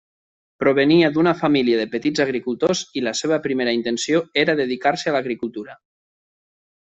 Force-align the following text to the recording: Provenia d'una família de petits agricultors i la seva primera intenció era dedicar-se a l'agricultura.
Provenia 0.61 1.09
d'una 1.17 1.33
família 1.41 1.81
de 1.81 1.85
petits 1.91 2.23
agricultors 2.25 2.81
i 3.01 3.05
la 3.09 3.13
seva 3.21 3.39
primera 3.45 3.75
intenció 3.81 4.23
era 4.45 4.57
dedicar-se 4.65 5.13
a 5.13 5.17
l'agricultura. 5.17 5.77